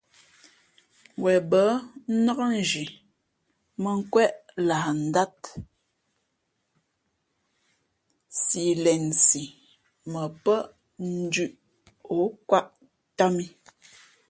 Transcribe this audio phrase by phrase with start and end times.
[1.23, 1.65] Wen bα̌
[2.21, 2.85] nnák nzhi
[3.83, 4.33] mᾱnkwéʼ
[4.67, 5.39] lah ndát
[8.41, 9.43] si lensi
[10.11, 10.55] mα pά
[11.17, 11.51] ndʉ̄ʼ
[12.17, 12.17] ǒ
[12.49, 12.67] kwāʼ
[13.17, 13.47] tām ī.